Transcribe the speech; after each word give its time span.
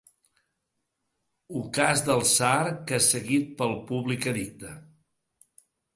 Ucàs 1.59 1.99
del 2.07 2.21
tsar 2.29 2.65
que 2.87 2.99
es 3.01 3.11
seguit 3.17 3.53
pel 3.61 3.77
públic 3.93 4.29
addicte. 4.33 4.73